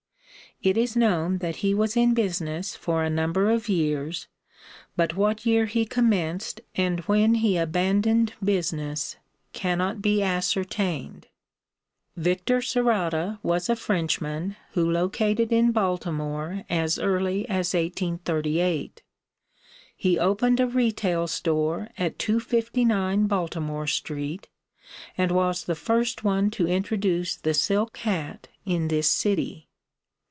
It 0.63 0.77
is 0.77 0.95
known 0.95 1.39
that 1.39 1.55
he 1.57 1.73
was 1.73 1.97
in 1.97 2.13
business 2.13 2.75
for 2.75 3.01
a 3.03 3.09
number 3.09 3.49
of 3.49 3.67
years, 3.67 4.27
but 4.95 5.15
what 5.15 5.43
year 5.43 5.65
he 5.65 5.85
commenced 5.87 6.61
and 6.75 6.99
when 7.07 7.33
he 7.35 7.57
abandoned 7.57 8.35
business 8.43 9.15
cannot 9.53 10.03
be 10.03 10.21
ascertained. 10.21 11.25
Victor 12.15 12.59
Sarata 12.61 13.39
was 13.41 13.69
a 13.69 13.75
Frenchman 13.75 14.55
who 14.73 14.87
located 14.87 15.51
in 15.51 15.71
Baltimore 15.71 16.63
as 16.69 16.99
early 16.99 17.49
as 17.49 17.73
1838. 17.73 19.01
He 19.97 20.19
opened 20.19 20.59
a 20.59 20.67
retail 20.67 21.25
store 21.25 21.89
at 21.97 22.19
259 22.19 23.25
Baltimore 23.25 23.87
street, 23.87 24.47
and 25.17 25.31
was 25.31 25.63
the 25.63 25.73
first 25.73 26.23
one 26.23 26.51
to 26.51 26.67
introduce 26.67 27.35
the 27.35 27.55
silk 27.55 27.97
hat 27.97 28.47
in 28.63 28.89
this 28.89 29.09
city. 29.09 29.67